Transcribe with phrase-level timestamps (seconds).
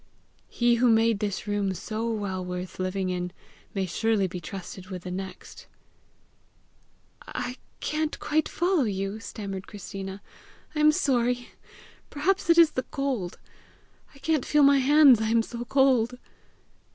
[0.49, 3.31] He who made this room so well worth living in,
[3.75, 5.67] may surely be trusted with the next!"
[7.27, 10.19] "I can't quite follow you," stammered Christina.
[10.73, 11.49] "I am sorry.
[12.09, 13.37] Perhaps it is the cold.
[14.15, 16.17] I can't feel my hands, I am so cold."